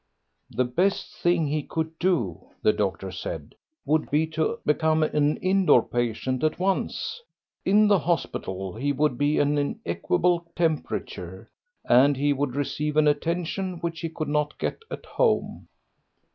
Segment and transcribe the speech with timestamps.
[0.49, 3.53] "The best thing he could do," the doctor said,
[3.85, 7.21] "would be to become an in door patient at once.
[7.65, 11.51] In the hospital he would be in an equable temperature,
[11.85, 15.67] and he would receive an attention which he could not get at home."